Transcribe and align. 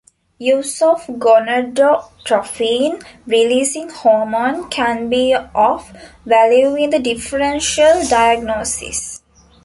Use 0.39 0.81
of 0.81 1.05
gonadotropin 1.05 3.03
releasing 3.27 3.87
hormone 3.91 4.67
can 4.67 5.09
be 5.09 5.35
of 5.53 5.91
value 6.25 6.73
in 6.75 6.89
the 6.89 6.97
differential 6.97 8.01
diagnosis. 8.09 9.21